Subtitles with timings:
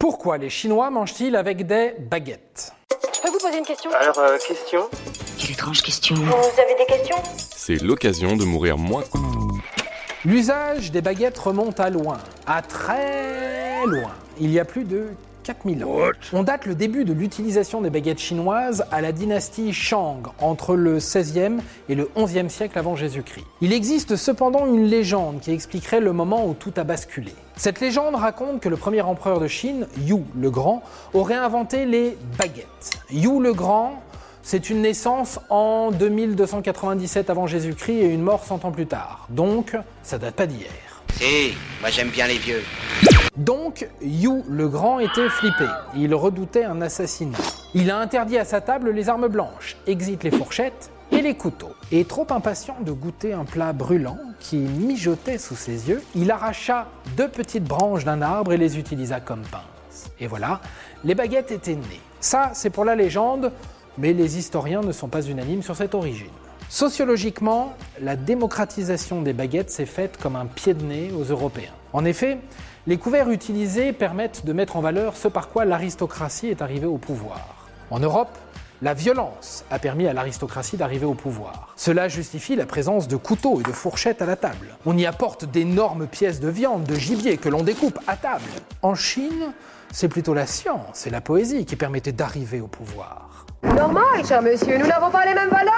[0.00, 2.72] Pourquoi les Chinois mangent-ils avec des baguettes?
[3.14, 3.90] Je peux vous poser une question?
[3.92, 4.88] Alors, euh, question?
[5.38, 6.14] Quelle étrange question.
[6.14, 7.18] Vous avez des questions?
[7.36, 9.04] C'est l'occasion de mourir moins.
[10.24, 12.16] L'usage des baguettes remonte à loin,
[12.46, 14.12] à très loin.
[14.40, 15.08] Il y a plus de
[15.50, 15.96] 4000 ans.
[16.32, 20.98] On date le début de l'utilisation des baguettes chinoises à la dynastie Shang, entre le
[20.98, 21.58] 16e
[21.88, 23.44] et le 11e siècle avant Jésus-Christ.
[23.60, 27.32] Il existe cependant une légende qui expliquerait le moment où tout a basculé.
[27.56, 30.82] Cette légende raconte que le premier empereur de Chine, Yu le Grand,
[31.14, 32.90] aurait inventé les baguettes.
[33.10, 34.00] Yu le Grand,
[34.42, 39.26] c'est une naissance en 2297 avant Jésus-Christ et une mort 100 ans plus tard.
[39.30, 40.89] Donc, ça date pas d'hier.
[41.14, 42.62] Si, moi j'aime bien les vieux.
[43.36, 45.66] Donc, Yu le Grand était flippé.
[45.96, 47.38] Il redoutait un assassinat.
[47.74, 51.72] Il a interdit à sa table les armes blanches, exit les fourchettes et les couteaux.
[51.92, 56.88] Et trop impatient de goûter un plat brûlant qui mijotait sous ses yeux, il arracha
[57.16, 60.10] deux petites branches d'un arbre et les utilisa comme pince.
[60.18, 60.60] Et voilà,
[61.04, 62.00] les baguettes étaient nées.
[62.20, 63.52] Ça, c'est pour la légende,
[63.98, 66.28] mais les historiens ne sont pas unanimes sur cette origine.
[66.70, 71.72] Sociologiquement, la démocratisation des baguettes s'est faite comme un pied de nez aux Européens.
[71.92, 72.38] En effet,
[72.86, 76.96] les couverts utilisés permettent de mettre en valeur ce par quoi l'aristocratie est arrivée au
[76.96, 77.66] pouvoir.
[77.90, 78.38] En Europe,
[78.82, 81.74] la violence a permis à l'aristocratie d'arriver au pouvoir.
[81.74, 84.76] Cela justifie la présence de couteaux et de fourchettes à la table.
[84.86, 88.44] On y apporte d'énormes pièces de viande, de gibier que l'on découpe à table.
[88.82, 89.52] En Chine,
[89.90, 93.44] c'est plutôt la science et la poésie qui permettaient d'arriver au pouvoir.
[93.62, 95.69] Normal, cher monsieur, nous n'avons pas les mêmes valeurs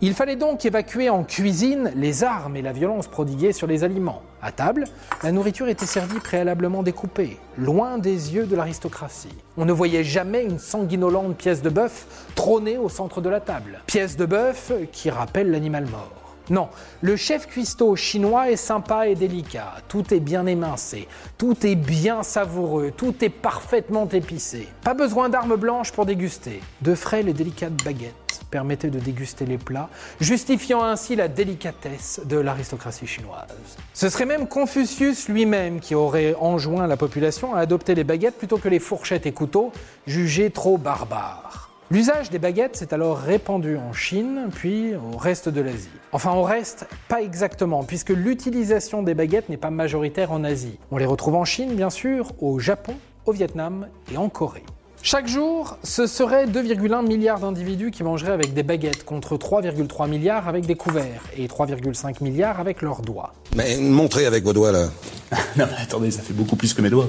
[0.00, 4.22] Il fallait donc évacuer en cuisine les armes et la violence prodiguées sur les aliments.
[4.40, 4.84] À table,
[5.24, 9.34] la nourriture était servie préalablement découpée, loin des yeux de l'aristocratie.
[9.56, 13.80] On ne voyait jamais une sanguinolente pièce de bœuf trôner au centre de la table.
[13.86, 16.27] Pièce de bœuf qui rappelle l'animal mort.
[16.50, 16.68] Non,
[17.02, 19.74] le chef cuistot chinois est sympa et délicat.
[19.88, 24.68] Tout est bien émincé, tout est bien savoureux, tout est parfaitement épicé.
[24.82, 26.60] Pas besoin d'armes blanches pour déguster.
[26.80, 28.14] De frêles et délicates baguettes
[28.50, 33.46] permettaient de déguster les plats, justifiant ainsi la délicatesse de l'aristocratie chinoise.
[33.92, 38.58] Ce serait même Confucius lui-même qui aurait enjoint la population à adopter les baguettes plutôt
[38.58, 39.72] que les fourchettes et couteaux,
[40.06, 41.67] jugés trop barbares.
[41.90, 45.88] L'usage des baguettes s'est alors répandu en Chine, puis au reste de l'Asie.
[46.12, 50.78] Enfin, au reste, pas exactement, puisque l'utilisation des baguettes n'est pas majoritaire en Asie.
[50.90, 52.92] On les retrouve en Chine, bien sûr, au Japon,
[53.24, 54.64] au Vietnam et en Corée.
[55.00, 60.46] Chaque jour, ce serait 2,1 milliards d'individus qui mangeraient avec des baguettes, contre 3,3 milliards
[60.46, 63.32] avec des couverts et 3,5 milliards avec leurs doigts.
[63.56, 64.88] Mais montrez avec vos doigts là.
[65.56, 67.08] Non mais attendez, ça fait beaucoup plus que mes doigts.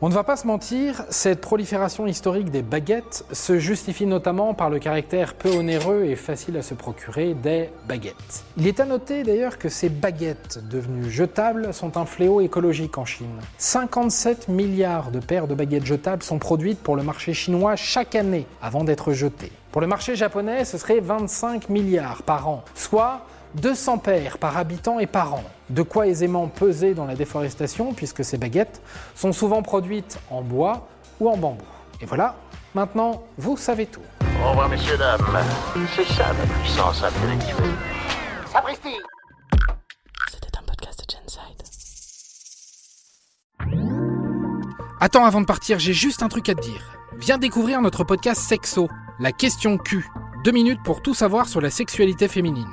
[0.00, 4.70] On ne va pas se mentir, cette prolifération historique des baguettes se justifie notamment par
[4.70, 8.44] le caractère peu onéreux et facile à se procurer des baguettes.
[8.56, 13.04] Il est à noter d'ailleurs que ces baguettes devenues jetables sont un fléau écologique en
[13.04, 13.40] Chine.
[13.58, 18.46] 57 milliards de paires de baguettes jetables sont produites pour le marché chinois chaque année
[18.62, 19.50] avant d'être jetées.
[19.72, 24.98] Pour le marché japonais, ce serait 25 milliards par an, soit 200 paires par habitant
[24.98, 25.44] et par an.
[25.70, 28.80] De quoi aisément peser dans la déforestation puisque ces baguettes
[29.14, 30.88] sont souvent produites en bois
[31.20, 31.64] ou en bambou.
[32.00, 32.36] Et voilà,
[32.74, 34.02] maintenant vous savez tout.
[34.44, 35.20] Au revoir messieurs, dames.
[35.94, 37.74] C'est ça la puissance intellectuelle.
[38.52, 38.96] Sapristi
[40.30, 41.62] C'était un podcast de Genside.
[45.00, 46.98] Attends, avant de partir, j'ai juste un truc à te dire.
[47.18, 48.88] Viens découvrir notre podcast Sexo,
[49.18, 50.06] la question Q.
[50.44, 52.68] Deux minutes pour tout savoir sur la sexualité féminine.